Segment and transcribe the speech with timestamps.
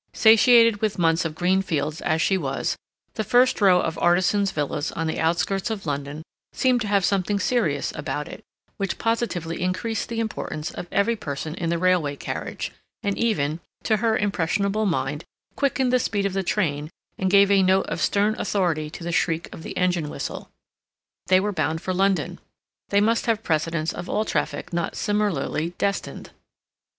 [0.13, 2.75] Satiated with months of green fields as she was,
[3.13, 7.39] the first row of artisans' villas on the outskirts of London seemed to have something
[7.39, 8.43] serious about it,
[8.77, 12.71] which positively increased the importance of every person in the railway carriage,
[13.03, 15.23] and even, to her impressionable mind,
[15.55, 16.89] quickened the speed of the train
[17.19, 20.49] and gave a note of stern authority to the shriek of the engine whistle.
[21.27, 22.39] They were bound for London;
[22.89, 26.31] they must have precedence of all traffic not similarly destined.